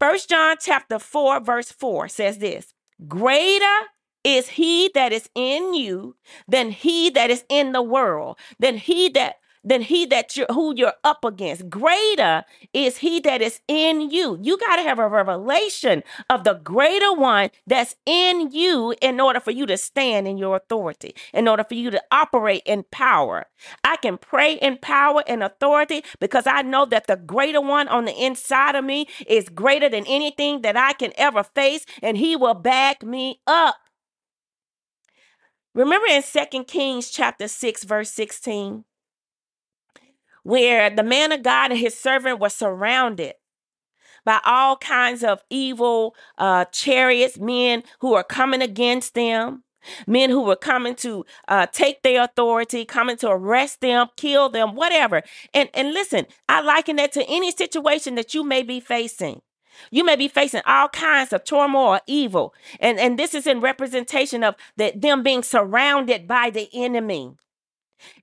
First 0.00 0.30
John 0.30 0.56
chapter 0.58 0.98
4, 0.98 1.40
verse 1.40 1.70
4 1.70 2.08
says 2.08 2.38
this 2.38 2.72
Greater 3.06 3.86
is 4.24 4.48
he 4.48 4.90
that 4.94 5.12
is 5.12 5.28
in 5.34 5.74
you 5.74 6.16
than 6.48 6.70
he 6.70 7.10
that 7.10 7.30
is 7.30 7.44
in 7.50 7.72
the 7.72 7.82
world, 7.82 8.38
than 8.58 8.78
he 8.78 9.10
that 9.10 9.36
than 9.66 9.82
he 9.82 10.06
that 10.06 10.36
you're 10.36 10.46
who 10.50 10.72
you're 10.74 10.94
up 11.04 11.24
against. 11.24 11.68
Greater 11.68 12.44
is 12.72 12.98
he 12.98 13.20
that 13.20 13.42
is 13.42 13.60
in 13.68 14.10
you. 14.10 14.38
You 14.40 14.56
got 14.56 14.76
to 14.76 14.82
have 14.82 14.98
a 14.98 15.08
revelation 15.08 16.04
of 16.30 16.44
the 16.44 16.54
greater 16.54 17.12
one 17.12 17.50
that's 17.66 17.96
in 18.06 18.52
you 18.52 18.94
in 19.02 19.20
order 19.20 19.40
for 19.40 19.50
you 19.50 19.66
to 19.66 19.76
stand 19.76 20.28
in 20.28 20.38
your 20.38 20.56
authority, 20.56 21.14
in 21.34 21.48
order 21.48 21.64
for 21.64 21.74
you 21.74 21.90
to 21.90 22.02
operate 22.12 22.62
in 22.64 22.84
power. 22.90 23.46
I 23.84 23.96
can 23.96 24.16
pray 24.16 24.54
in 24.54 24.78
power 24.78 25.24
and 25.26 25.42
authority 25.42 26.04
because 26.20 26.46
I 26.46 26.62
know 26.62 26.86
that 26.86 27.08
the 27.08 27.16
greater 27.16 27.60
one 27.60 27.88
on 27.88 28.04
the 28.04 28.24
inside 28.24 28.76
of 28.76 28.84
me 28.84 29.08
is 29.26 29.48
greater 29.48 29.88
than 29.88 30.06
anything 30.06 30.62
that 30.62 30.76
I 30.76 30.92
can 30.92 31.12
ever 31.16 31.42
face, 31.42 31.84
and 32.02 32.16
he 32.16 32.36
will 32.36 32.54
back 32.54 33.02
me 33.02 33.40
up. 33.46 33.76
Remember 35.74 36.06
in 36.06 36.22
2 36.22 36.64
Kings 36.64 37.10
chapter 37.10 37.48
6, 37.48 37.84
verse 37.84 38.10
16, 38.10 38.84
where 40.46 40.88
the 40.90 41.02
man 41.02 41.32
of 41.32 41.42
God 41.42 41.72
and 41.72 41.80
his 41.80 41.98
servant 41.98 42.38
were 42.38 42.48
surrounded 42.48 43.34
by 44.24 44.38
all 44.44 44.76
kinds 44.76 45.24
of 45.24 45.42
evil 45.50 46.14
uh, 46.38 46.64
chariots, 46.66 47.36
men 47.36 47.82
who 47.98 48.14
are 48.14 48.22
coming 48.22 48.62
against 48.62 49.14
them, 49.14 49.64
men 50.06 50.30
who 50.30 50.42
were 50.42 50.54
coming 50.54 50.94
to 50.94 51.24
uh, 51.48 51.66
take 51.66 52.02
their 52.02 52.22
authority, 52.22 52.84
coming 52.84 53.16
to 53.16 53.28
arrest 53.28 53.80
them, 53.80 54.06
kill 54.16 54.48
them, 54.48 54.76
whatever. 54.76 55.22
And 55.52 55.68
and 55.74 55.92
listen, 55.92 56.26
I 56.48 56.60
liken 56.60 56.94
that 56.96 57.10
to 57.12 57.24
any 57.28 57.50
situation 57.50 58.14
that 58.14 58.32
you 58.32 58.44
may 58.44 58.62
be 58.62 58.78
facing. 58.78 59.42
You 59.90 60.04
may 60.04 60.14
be 60.14 60.28
facing 60.28 60.62
all 60.64 60.88
kinds 60.88 61.32
of 61.32 61.42
turmoil 61.42 61.88
or 61.88 62.00
evil. 62.06 62.54
And, 62.80 62.98
and 62.98 63.18
this 63.18 63.34
is 63.34 63.46
in 63.46 63.60
representation 63.60 64.42
of 64.42 64.54
the, 64.76 64.92
them 64.96 65.22
being 65.22 65.42
surrounded 65.42 66.26
by 66.26 66.50
the 66.50 66.68
enemy. 66.72 67.32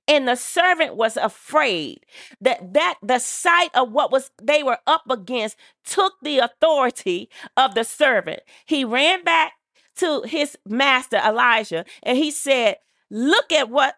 And 0.06 0.28
the 0.28 0.36
servant 0.36 0.96
was 0.96 1.16
afraid 1.16 2.06
that 2.40 2.74
that 2.74 2.98
the 3.02 3.18
sight 3.18 3.70
of 3.74 3.92
what 3.92 4.12
was 4.12 4.30
they 4.42 4.62
were 4.62 4.78
up 4.86 5.04
against 5.10 5.56
took 5.84 6.14
the 6.22 6.38
authority 6.38 7.28
of 7.56 7.74
the 7.74 7.84
servant. 7.84 8.40
He 8.66 8.84
ran 8.84 9.24
back 9.24 9.52
to 9.96 10.22
his 10.22 10.56
master 10.66 11.16
Elijah 11.16 11.84
and 12.02 12.18
he 12.18 12.30
said, 12.30 12.76
"Look 13.10 13.52
at 13.52 13.68
what 13.68 13.96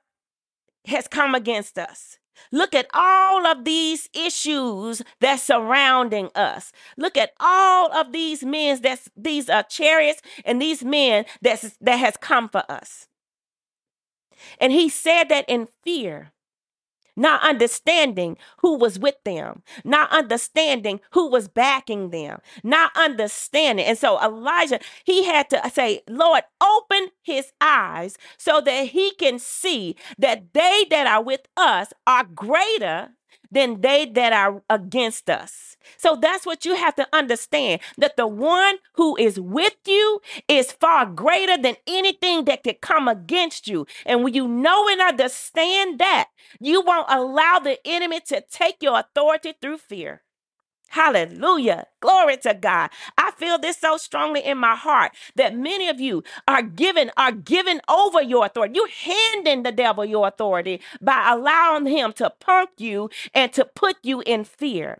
has 0.86 1.08
come 1.08 1.34
against 1.34 1.78
us. 1.78 2.18
Look 2.52 2.74
at 2.74 2.86
all 2.92 3.46
of 3.46 3.64
these 3.64 4.08
issues 4.12 5.02
that's 5.20 5.42
surrounding 5.42 6.28
us. 6.34 6.70
Look 6.96 7.16
at 7.16 7.32
all 7.40 7.92
of 7.92 8.12
these 8.12 8.44
men 8.44 8.80
that's 8.82 9.08
these 9.16 9.48
are 9.48 9.62
chariots 9.62 10.20
and 10.44 10.60
these 10.60 10.84
men 10.84 11.24
that's 11.40 11.76
that 11.80 11.96
has 11.96 12.16
come 12.18 12.48
for 12.48 12.62
us. 12.68 13.08
And 14.60 14.72
he 14.72 14.88
said 14.88 15.28
that 15.28 15.44
in 15.48 15.68
fear 15.84 16.32
not 17.16 17.42
understanding 17.42 18.36
who 18.58 18.76
was 18.76 18.98
with 18.98 19.16
them, 19.24 19.62
not 19.84 20.10
understanding 20.12 21.00
who 21.12 21.28
was 21.28 21.48
backing 21.48 22.10
them, 22.10 22.40
not 22.62 22.92
understanding. 22.94 23.86
And 23.86 23.98
so 23.98 24.20
Elijah, 24.22 24.80
he 25.04 25.24
had 25.24 25.48
to 25.50 25.64
uh, 25.64 25.70
say, 25.70 26.02
Lord, 26.08 26.42
open 26.60 27.08
his 27.22 27.52
eyes 27.60 28.18
so 28.36 28.60
that 28.60 28.88
he 28.88 29.12
can 29.12 29.38
see 29.38 29.96
that 30.18 30.52
they 30.52 30.86
that 30.90 31.06
are 31.06 31.22
with 31.22 31.42
us 31.56 31.92
are 32.06 32.24
greater 32.24 33.10
than 33.50 33.80
they 33.80 34.06
that 34.06 34.32
are 34.32 34.62
against 34.68 35.30
us. 35.30 35.76
So 35.96 36.16
that's 36.16 36.44
what 36.44 36.64
you 36.64 36.74
have 36.74 36.94
to 36.96 37.06
understand 37.12 37.80
that 37.98 38.16
the 38.16 38.26
one 38.26 38.76
who 38.94 39.16
is 39.16 39.38
with 39.38 39.76
you 39.86 40.20
is 40.48 40.72
far 40.72 41.06
greater 41.06 41.56
than 41.56 41.76
anything 41.86 42.44
that 42.46 42.64
could 42.64 42.80
come 42.80 43.08
against 43.08 43.68
you. 43.68 43.86
And 44.04 44.24
when 44.24 44.34
you 44.34 44.48
know 44.48 44.88
and 44.88 45.00
understand 45.00 45.98
that, 46.00 46.28
you 46.60 46.80
won't 46.82 47.06
allow 47.08 47.58
the 47.58 47.78
enemy 47.86 48.20
to 48.26 48.42
take 48.50 48.76
your 48.82 48.98
authority 48.98 49.54
through 49.60 49.78
fear. 49.78 50.22
Hallelujah. 50.88 51.86
Glory 52.00 52.36
to 52.38 52.54
God. 52.54 52.90
I 53.18 53.32
feel 53.32 53.58
this 53.58 53.78
so 53.78 53.96
strongly 53.96 54.40
in 54.40 54.58
my 54.58 54.74
heart 54.74 55.12
that 55.34 55.56
many 55.56 55.88
of 55.88 56.00
you 56.00 56.22
are 56.48 56.62
given 56.62 57.10
are 57.16 57.32
given 57.32 57.80
over 57.88 58.22
your 58.22 58.46
authority. 58.46 58.74
You're 58.76 58.88
handing 58.88 59.62
the 59.62 59.72
devil 59.72 60.04
your 60.04 60.28
authority 60.28 60.80
by 61.00 61.30
allowing 61.32 61.86
him 61.86 62.12
to 62.14 62.30
punk 62.40 62.70
you 62.78 63.10
and 63.34 63.52
to 63.54 63.64
put 63.64 63.96
you 64.02 64.22
in 64.26 64.44
fear. 64.44 64.98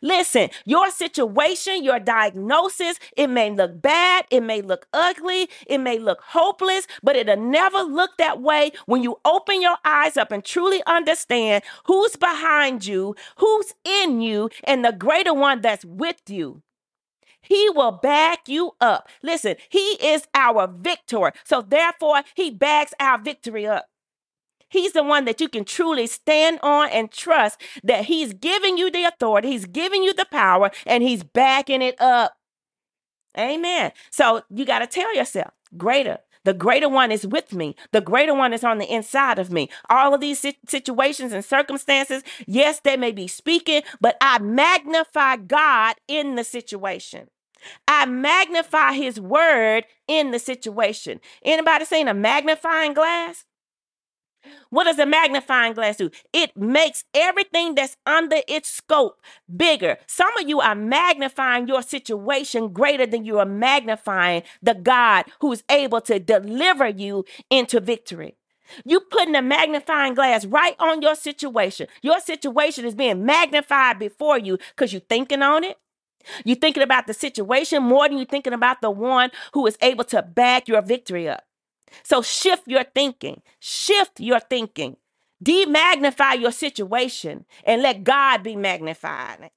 Listen, 0.00 0.50
your 0.64 0.90
situation, 0.90 1.84
your 1.84 1.98
diagnosis, 1.98 2.98
it 3.16 3.28
may 3.28 3.50
look 3.50 3.80
bad, 3.80 4.26
it 4.30 4.42
may 4.42 4.62
look 4.62 4.86
ugly, 4.92 5.48
it 5.66 5.78
may 5.78 5.98
look 5.98 6.20
hopeless, 6.28 6.86
but 7.02 7.16
it'll 7.16 7.36
never 7.36 7.78
look 7.78 8.16
that 8.18 8.40
way 8.40 8.72
when 8.86 9.02
you 9.02 9.18
open 9.24 9.62
your 9.62 9.76
eyes 9.84 10.16
up 10.16 10.32
and 10.32 10.44
truly 10.44 10.82
understand 10.86 11.62
who's 11.86 12.16
behind 12.16 12.86
you, 12.86 13.14
who's 13.36 13.74
in 13.84 14.20
you, 14.20 14.50
and 14.64 14.84
the 14.84 14.92
greater 14.92 15.34
one 15.34 15.60
that's 15.60 15.84
with 15.84 16.22
you. 16.28 16.62
He 17.42 17.68
will 17.70 17.92
back 17.92 18.48
you 18.48 18.72
up. 18.80 19.08
Listen, 19.22 19.56
He 19.68 19.96
is 20.00 20.26
our 20.34 20.68
victor. 20.68 21.32
So 21.44 21.60
therefore, 21.60 22.22
He 22.34 22.50
backs 22.50 22.94
our 23.00 23.20
victory 23.20 23.66
up. 23.66 23.86
He's 24.72 24.92
the 24.92 25.04
one 25.04 25.26
that 25.26 25.40
you 25.40 25.48
can 25.48 25.66
truly 25.66 26.06
stand 26.06 26.58
on 26.62 26.88
and 26.88 27.12
trust 27.12 27.60
that 27.84 28.06
He's 28.06 28.32
giving 28.32 28.78
you 28.78 28.90
the 28.90 29.04
authority, 29.04 29.50
He's 29.50 29.66
giving 29.66 30.02
you 30.02 30.14
the 30.14 30.26
power, 30.32 30.70
and 30.86 31.02
He's 31.02 31.22
backing 31.22 31.82
it 31.82 32.00
up. 32.00 32.32
Amen. 33.38 33.92
So 34.10 34.42
you 34.50 34.64
got 34.64 34.78
to 34.78 34.86
tell 34.86 35.14
yourself, 35.14 35.52
greater. 35.76 36.18
The 36.44 36.54
greater 36.54 36.88
one 36.88 37.12
is 37.12 37.26
with 37.26 37.52
me. 37.52 37.76
The 37.92 38.00
greater 38.00 38.34
one 38.34 38.52
is 38.52 38.64
on 38.64 38.78
the 38.78 38.92
inside 38.92 39.38
of 39.38 39.52
me. 39.52 39.68
All 39.88 40.12
of 40.14 40.20
these 40.20 40.44
situations 40.66 41.32
and 41.32 41.44
circumstances, 41.44 42.22
yes, 42.46 42.80
they 42.80 42.96
may 42.96 43.12
be 43.12 43.28
speaking, 43.28 43.82
but 44.00 44.16
I 44.20 44.38
magnify 44.38 45.36
God 45.36 45.96
in 46.08 46.34
the 46.34 46.44
situation. 46.44 47.28
I 47.86 48.06
magnify 48.06 48.94
his 48.94 49.20
word 49.20 49.84
in 50.08 50.32
the 50.32 50.40
situation. 50.40 51.20
Anybody 51.44 51.84
seen 51.84 52.08
a 52.08 52.14
magnifying 52.14 52.94
glass? 52.94 53.44
What 54.70 54.84
does 54.84 54.98
a 54.98 55.06
magnifying 55.06 55.74
glass 55.74 55.96
do? 55.96 56.10
It 56.32 56.56
makes 56.56 57.04
everything 57.14 57.74
that's 57.74 57.96
under 58.06 58.38
its 58.48 58.70
scope 58.70 59.20
bigger. 59.54 59.98
Some 60.06 60.36
of 60.38 60.48
you 60.48 60.60
are 60.60 60.74
magnifying 60.74 61.68
your 61.68 61.82
situation 61.82 62.72
greater 62.72 63.06
than 63.06 63.24
you 63.24 63.38
are 63.38 63.46
magnifying 63.46 64.42
the 64.62 64.74
God 64.74 65.26
who's 65.40 65.62
able 65.70 66.00
to 66.02 66.18
deliver 66.18 66.88
you 66.88 67.24
into 67.50 67.80
victory. 67.80 68.36
You 68.84 69.00
putting 69.00 69.34
a 69.34 69.42
magnifying 69.42 70.14
glass 70.14 70.46
right 70.46 70.76
on 70.78 71.02
your 71.02 71.14
situation. 71.14 71.88
Your 72.00 72.20
situation 72.20 72.84
is 72.84 72.94
being 72.94 73.24
magnified 73.26 73.98
before 73.98 74.38
you 74.38 74.58
because 74.74 74.92
you're 74.92 75.00
thinking 75.00 75.42
on 75.42 75.64
it. 75.64 75.78
You're 76.44 76.56
thinking 76.56 76.82
about 76.82 77.06
the 77.06 77.14
situation 77.14 77.82
more 77.82 78.08
than 78.08 78.16
you're 78.16 78.26
thinking 78.26 78.52
about 78.52 78.80
the 78.80 78.90
one 78.90 79.30
who 79.54 79.66
is 79.66 79.76
able 79.82 80.04
to 80.04 80.22
back 80.22 80.68
your 80.68 80.80
victory 80.80 81.28
up. 81.28 81.44
So 82.02 82.22
shift 82.22 82.66
your 82.66 82.84
thinking, 82.84 83.42
shift 83.60 84.20
your 84.20 84.40
thinking, 84.40 84.96
demagnify 85.42 86.40
your 86.40 86.52
situation, 86.52 87.44
and 87.64 87.82
let 87.82 88.04
God 88.04 88.42
be 88.42 88.56
magnified. 88.56 89.50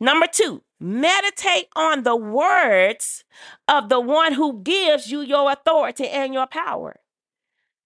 Number 0.00 0.26
two, 0.30 0.62
meditate 0.80 1.68
on 1.74 2.02
the 2.02 2.16
words 2.16 3.24
of 3.66 3.88
the 3.88 4.00
one 4.00 4.34
who 4.34 4.62
gives 4.62 5.10
you 5.10 5.20
your 5.20 5.50
authority 5.52 6.08
and 6.08 6.32
your 6.32 6.46
power. 6.46 7.00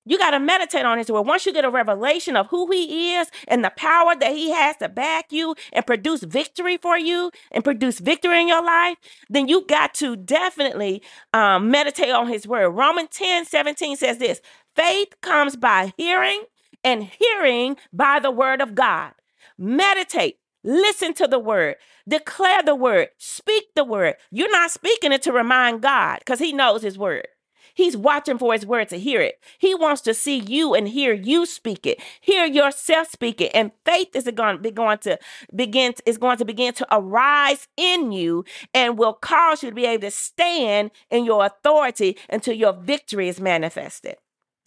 You 0.04 0.18
got 0.18 0.30
to 0.32 0.40
meditate 0.40 0.85
on 0.85 0.99
his 0.99 1.11
word. 1.11 1.23
Once 1.23 1.47
you 1.47 1.52
get 1.52 1.64
a 1.64 1.71
revelation 1.71 2.37
of 2.37 2.49
who 2.49 2.71
he 2.71 3.14
is 3.14 3.30
and 3.49 3.64
the 3.64 3.73
power 3.76 4.14
that 4.16 4.32
he 4.32 4.50
has 4.50 4.76
to 4.78 4.88
back 4.88 5.30
you 5.30 5.54
and 5.73 5.87
produce 5.87 6.23
victory 6.23 6.76
for 6.76 6.99
you 6.99 7.30
and 7.52 7.64
produce 7.64 8.00
victory 8.00 8.40
in 8.40 8.49
your 8.49 8.64
life, 8.64 8.97
then 9.30 9.49
you 9.49 9.64
got 9.66 9.94
to 9.94 10.16
definitely 10.16 11.02
um, 11.32 11.71
meditate 11.71 12.11
on 12.11 12.28
his 12.28 12.47
word. 12.47 12.71
Romans 12.71 13.11
10 13.12 13.44
17 13.44 13.97
says 13.97 14.18
this 14.18 14.40
faith 14.75 15.14
comes 15.21 15.56
by 15.56 15.92
hearing, 15.97 16.44
and 16.85 17.04
hearing 17.04 17.76
by 17.92 18.18
the 18.18 18.30
word 18.30 18.61
of 18.61 18.75
God. 18.75 19.12
Meditate. 19.59 20.38
Listen 20.64 21.12
to 21.14 21.26
the 21.26 21.40
word, 21.40 21.76
declare 22.09 22.62
the 22.62 22.76
word, 22.76 23.09
speak 23.18 23.75
the 23.75 23.85
word. 23.85 24.14
You're 24.30 24.50
not 24.52 24.71
speaking 24.71 25.12
it 25.12 25.23
to 25.23 25.32
remind 25.32 25.82
God 25.82 26.21
because 26.21 26.38
He 26.38 26.52
knows 26.52 26.82
His 26.82 26.97
word. 26.97 27.26
He's 27.75 27.97
watching 27.97 28.38
for 28.38 28.52
his 28.52 28.67
word 28.67 28.88
to 28.91 28.99
hear 28.99 29.21
it. 29.21 29.38
He 29.59 29.75
wants 29.75 30.00
to 30.02 30.14
see 30.14 30.38
you 30.38 30.75
and 30.75 30.88
hear 30.88 31.12
you 31.12 31.47
speak 31.47 31.87
it. 31.87 32.00
Hear 32.21 32.45
yourself 32.45 33.11
speak 33.11 33.41
it. 33.41 33.52
And 33.55 33.73
faith 33.85 34.14
is 34.14 34.29
going 34.35 34.57
to 34.57 34.62
be 34.62 34.71
going 34.71 34.99
to 34.99 35.19
begin 35.55 35.95
is 36.07 36.19
going 36.19 36.38
to 36.38 36.45
begin 36.45 36.75
to 36.75 36.87
arise 36.91 37.69
in 37.76 38.12
you 38.12 38.45
and 38.75 38.99
will 38.99 39.14
cause 39.14 39.62
you 39.62 39.71
to 39.71 39.75
be 39.75 39.87
able 39.87 40.02
to 40.02 40.11
stand 40.11 40.91
in 41.11 41.25
your 41.25 41.45
authority 41.45 42.17
until 42.29 42.55
your 42.55 42.73
victory 42.73 43.29
is 43.29 43.41
manifested. 43.41 44.17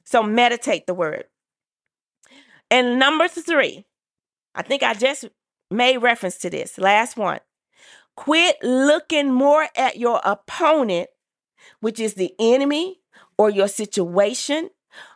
So 0.04 0.24
meditate 0.24 0.88
the 0.88 0.94
word. 0.94 1.26
And 2.72 3.00
number 3.00 3.28
3, 3.28 3.86
I 4.56 4.62
think 4.62 4.84
I 4.84 4.94
just 4.94 5.26
made 5.70 5.98
reference 5.98 6.38
to 6.40 6.50
this. 6.50 6.78
Last 6.78 7.18
one. 7.18 7.40
Quit 8.16 8.58
looking 8.64 9.32
more 9.32 9.68
at 9.76 9.98
your 9.98 10.22
opponent 10.24 11.10
which 11.80 12.00
is 12.00 12.14
the 12.14 12.34
enemy 12.40 13.02
or 13.38 13.50
your 13.50 13.68
situation, 13.68 14.70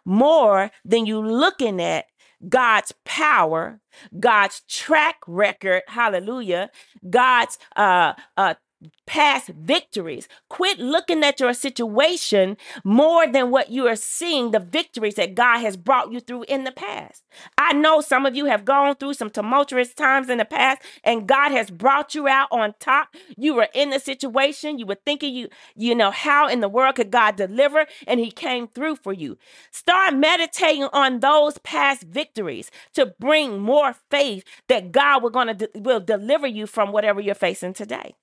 more 0.06 0.72
than 0.84 1.06
you 1.06 1.22
looking 1.22 1.82
at 1.82 2.06
God's 2.48 2.94
power, 3.06 3.82
God's 4.18 4.62
track 4.68 5.18
record, 5.28 5.84
hallelujah, 5.88 6.70
God's 7.10 7.58
uh, 7.76 8.14
uh, 8.38 8.56
past 9.06 9.50
victories. 9.50 10.28
Quit 10.50 10.80
looking 10.80 11.24
at 11.24 11.40
your 11.40 11.54
situation 11.54 12.58
more 12.84 13.28
than 13.28 13.52
what 13.52 13.70
you 13.72 13.88
are 13.88 13.96
seeing 13.96 14.52
the 14.52 14.60
victories 14.60 15.16
that 15.16 15.36
God 15.36 15.60
has 15.60 15.76
brought 15.76 16.12
you 16.12 16.20
through 16.20 16.44
in 16.44 16.64
the 16.64 16.72
past. 16.72 17.24
I 17.58 17.74
know 17.74 18.02
some 18.02 18.26
of 18.26 18.36
you 18.36 18.46
have 18.46 18.66
gone 18.66 18.96
through 18.96 19.16
some 19.16 19.30
tumultuous 19.30 19.94
times 19.94 20.30
in 20.30 20.38
the 20.38 20.46
past 20.46 20.82
and 21.04 21.28
God 21.28 21.52
has 21.52 21.70
brought 21.72 22.16
you 22.16 22.28
out 22.28 22.48
on 22.52 22.74
top. 22.80 23.16
You 23.36 23.56
were 23.56 23.68
in 23.74 23.90
the 23.90 24.00
situation, 24.00 24.80
you 24.80 24.86
were 24.86 25.00
thinking 25.06 25.34
you 25.36 25.50
you 25.76 25.96
know 25.96 26.12
how 26.12 26.48
in 26.48 26.60
the 26.62 26.70
world 26.70 26.96
could 26.96 27.12
God 27.12 27.36
deliver 27.36 27.86
and 28.08 28.20
he 28.20 28.32
came 28.32 28.68
through 28.68 28.98
for 28.98 29.14
you. 29.14 29.38
Start 29.72 30.16
meditating 30.16 30.88
on 30.94 31.20
those 31.20 31.58
past 31.60 32.04
victories 32.04 32.72
to 32.94 33.08
bring 33.20 33.60
more 33.60 33.96
faith 34.10 34.44
that 34.68 34.92
God 34.92 35.24
will 35.24 35.30
going 35.32 35.48
to 35.48 35.54
de- 35.68 35.80
will 35.80 36.00
deliver 36.00 36.48
you 36.48 36.68
from 36.68 36.92
whatever 36.92 37.20
you're 37.20 37.36
facing 37.36 37.74
today. 37.74 38.16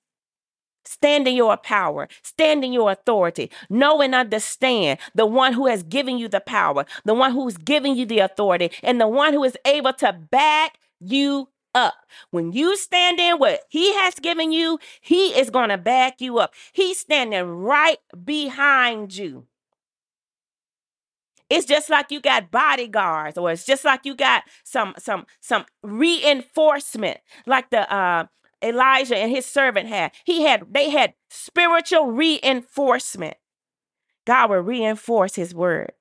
Stand 0.87 1.27
in 1.27 1.35
your 1.35 1.57
power, 1.57 2.07
stand 2.23 2.63
in 2.63 2.73
your 2.73 2.91
authority. 2.91 3.51
Know 3.69 4.01
and 4.01 4.15
understand 4.15 4.99
the 5.13 5.25
one 5.25 5.53
who 5.53 5.67
has 5.67 5.83
given 5.83 6.17
you 6.17 6.27
the 6.27 6.39
power, 6.39 6.85
the 7.05 7.13
one 7.13 7.33
who's 7.33 7.57
giving 7.57 7.95
you 7.95 8.05
the 8.05 8.19
authority, 8.19 8.71
and 8.81 8.99
the 8.99 9.07
one 9.07 9.33
who 9.33 9.43
is 9.43 9.57
able 9.65 9.93
to 9.93 10.13
back 10.13 10.79
you 10.99 11.49
up. 11.75 11.95
When 12.31 12.51
you 12.51 12.75
stand 12.77 13.19
in 13.19 13.37
what 13.37 13.61
he 13.69 13.93
has 13.95 14.15
given 14.15 14.51
you, 14.51 14.79
he 15.01 15.37
is 15.39 15.49
going 15.49 15.69
to 15.69 15.77
back 15.77 16.21
you 16.21 16.39
up. 16.39 16.53
He's 16.73 16.99
standing 16.99 17.43
right 17.45 17.99
behind 18.23 19.15
you. 19.15 19.45
It's 21.49 21.65
just 21.65 21.89
like 21.89 22.11
you 22.11 22.19
got 22.19 22.51
bodyguards, 22.51 23.37
or 23.37 23.51
it's 23.51 23.65
just 23.65 23.85
like 23.85 24.01
you 24.03 24.15
got 24.15 24.43
some 24.63 24.93
some 24.97 25.25
some 25.39 25.65
reinforcement, 25.81 27.19
like 27.45 27.69
the 27.69 27.89
uh 27.93 28.25
Elijah 28.61 29.17
and 29.17 29.31
his 29.31 29.45
servant 29.45 29.87
had. 29.87 30.11
He 30.25 30.43
had 30.43 30.65
they 30.71 30.89
had 30.89 31.13
spiritual 31.29 32.11
reinforcement. 32.11 33.37
God 34.25 34.49
will 34.49 34.59
reinforce 34.59 35.35
his 35.35 35.53
word. 35.55 35.93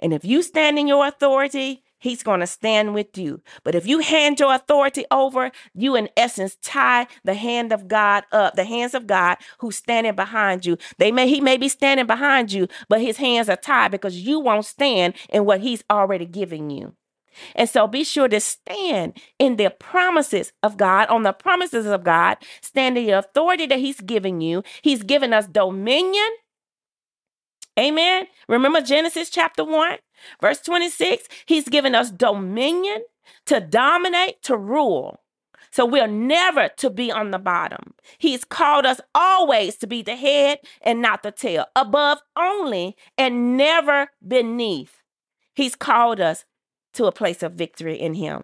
And 0.00 0.12
if 0.12 0.24
you 0.24 0.42
stand 0.42 0.78
in 0.78 0.88
your 0.88 1.06
authority, 1.06 1.84
he's 2.00 2.22
going 2.22 2.40
to 2.40 2.46
stand 2.46 2.94
with 2.94 3.16
you. 3.16 3.40
But 3.62 3.74
if 3.74 3.86
you 3.86 4.00
hand 4.00 4.40
your 4.40 4.52
authority 4.54 5.04
over, 5.10 5.52
you 5.74 5.94
in 5.94 6.08
essence 6.16 6.56
tie 6.62 7.06
the 7.22 7.34
hand 7.34 7.72
of 7.72 7.86
God 7.86 8.24
up, 8.32 8.56
the 8.56 8.64
hands 8.64 8.94
of 8.94 9.06
God 9.06 9.38
who's 9.58 9.76
standing 9.76 10.16
behind 10.16 10.66
you. 10.66 10.76
They 10.98 11.12
may 11.12 11.28
he 11.28 11.40
may 11.40 11.56
be 11.56 11.68
standing 11.68 12.06
behind 12.06 12.52
you, 12.52 12.66
but 12.88 13.00
his 13.00 13.18
hands 13.18 13.48
are 13.48 13.56
tied 13.56 13.92
because 13.92 14.16
you 14.16 14.40
won't 14.40 14.64
stand 14.66 15.14
in 15.28 15.44
what 15.44 15.60
he's 15.60 15.84
already 15.90 16.26
giving 16.26 16.70
you. 16.70 16.94
And 17.54 17.68
so 17.68 17.86
be 17.86 18.04
sure 18.04 18.28
to 18.28 18.40
stand 18.40 19.14
in 19.38 19.56
the 19.56 19.70
promises 19.70 20.52
of 20.62 20.76
God, 20.76 21.08
on 21.08 21.22
the 21.22 21.32
promises 21.32 21.86
of 21.86 22.04
God, 22.04 22.38
stand 22.60 22.98
in 22.98 23.06
the 23.06 23.12
authority 23.12 23.66
that 23.66 23.78
He's 23.78 24.00
giving 24.00 24.40
you. 24.40 24.62
He's 24.82 25.02
given 25.02 25.32
us 25.32 25.46
dominion. 25.46 26.28
Amen. 27.78 28.26
Remember 28.48 28.80
Genesis 28.80 29.30
chapter 29.30 29.64
1, 29.64 29.98
verse 30.40 30.60
26? 30.60 31.28
He's 31.46 31.68
given 31.68 31.94
us 31.94 32.10
dominion 32.10 33.04
to 33.46 33.60
dominate, 33.60 34.42
to 34.42 34.56
rule. 34.56 35.20
So 35.72 35.86
we're 35.86 36.08
never 36.08 36.68
to 36.78 36.90
be 36.90 37.12
on 37.12 37.30
the 37.30 37.38
bottom. 37.38 37.94
He's 38.18 38.44
called 38.44 38.84
us 38.84 39.00
always 39.14 39.76
to 39.76 39.86
be 39.86 40.02
the 40.02 40.16
head 40.16 40.58
and 40.82 41.00
not 41.00 41.22
the 41.22 41.30
tail, 41.30 41.66
above 41.76 42.18
only 42.36 42.96
and 43.16 43.56
never 43.56 44.08
beneath. 44.26 44.96
He's 45.54 45.76
called 45.76 46.20
us 46.20 46.44
to 46.94 47.06
a 47.06 47.12
place 47.12 47.42
of 47.42 47.52
victory 47.52 47.96
in 47.96 48.14
Him. 48.14 48.42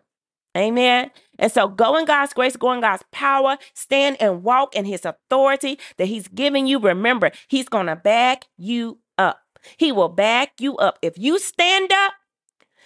Amen. 0.57 1.11
And 1.39 1.53
so 1.53 1.69
go 1.69 1.97
in 1.99 2.07
God's 2.07 2.33
grace, 2.33 2.57
go 2.57 2.73
in 2.73 2.81
God's 2.81 3.05
power, 3.13 3.59
stand 3.75 4.17
and 4.21 4.43
walk 4.43 4.75
in 4.75 4.87
His 4.87 5.05
authority 5.05 5.79
that 5.99 6.07
He's 6.07 6.29
giving 6.29 6.67
you. 6.67 6.79
Remember, 6.79 7.31
He's 7.49 7.69
going 7.69 7.87
to 7.87 7.97
back 7.97 8.47
you 8.57 8.99
up. 9.19 9.41
He 9.77 9.93
will 9.93 10.09
back 10.09 10.53
you 10.59 10.77
up. 10.77 10.99
If 11.03 11.19
you 11.19 11.39
stand 11.39 11.93
up 11.93 12.15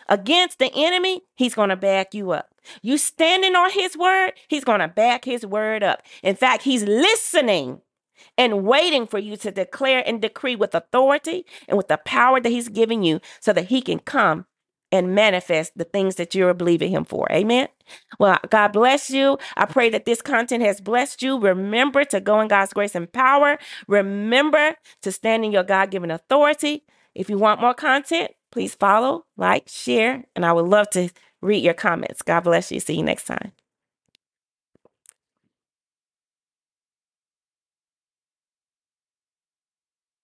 against 0.09 0.59
the 0.59 0.73
enemy, 0.75 1.23
He's 1.37 1.55
going 1.55 1.69
to 1.69 1.77
back 1.77 2.13
you 2.13 2.33
up. 2.33 2.49
You 2.83 2.99
standing 2.99 3.55
on 3.55 3.71
His 3.71 3.97
word, 3.97 4.33
He's 4.49 4.65
going 4.65 4.81
to 4.81 4.89
back 4.89 5.25
His 5.25 5.47
word 5.47 5.85
up. 5.85 6.03
In 6.25 6.35
fact, 6.35 6.65
He's 6.65 6.83
listening 6.83 7.83
and 8.37 8.65
waiting 8.65 9.07
for 9.07 9.19
you 9.19 9.37
to 9.37 9.51
declare 9.53 10.03
and 10.05 10.21
decree 10.21 10.57
with 10.57 10.75
authority 10.75 11.47
and 11.69 11.77
with 11.77 11.89
the 11.89 11.99
power 11.99 12.41
that 12.41 12.51
He's 12.51 12.69
giving 12.69 13.05
you 13.05 13.21
so 13.39 13.53
that 13.53 13.67
He 13.67 13.81
can 13.81 14.01
come 14.01 14.47
and 14.93 15.15
manifest 15.15 15.77
the 15.77 15.85
things 15.85 16.17
that 16.17 16.35
you're 16.35 16.55
believing 16.55 16.91
him 16.91 17.05
for. 17.05 17.27
Amen. 17.31 17.69
Well, 18.19 18.39
God 18.49 18.69
bless 18.69 19.11
you. 19.11 19.39
I 19.57 19.67
pray 19.67 19.91
that 19.91 20.05
this 20.05 20.23
content 20.23 20.63
has 20.63 20.81
blessed 20.81 21.23
you. 21.23 21.39
Remember 21.39 22.05
to 22.07 22.21
go 22.21 22.41
in 22.41 22.49
God's 22.49 22.73
grace 22.73 22.95
and 22.95 23.11
power. 23.11 23.59
Remember 23.89 24.75
to 25.03 25.13
stand 25.13 25.45
in 25.45 25.53
your 25.53 25.65
God 25.65 25.91
given 25.91 26.11
authority. 26.11 26.85
If 27.15 27.29
you 27.29 27.39
want 27.39 27.61
more 27.61 27.75
content, 27.75 28.33
please 28.53 28.75
follow, 28.75 29.25
like, 29.37 29.69
share, 29.69 30.25
and 30.35 30.45
I 30.45 30.53
would 30.53 30.67
love 30.67 30.91
to 30.91 31.11
read 31.41 31.65
your 31.65 31.75
comments. 31.75 32.23
God 32.23 32.41
bless 32.41 32.71
you. 32.71 32.81
See 32.81 32.97
you 32.97 33.03
next 33.03 33.25
time. 33.25 33.53